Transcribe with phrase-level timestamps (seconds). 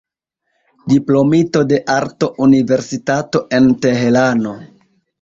[0.93, 4.61] Diplomito de Arto-Universitato en Teherano.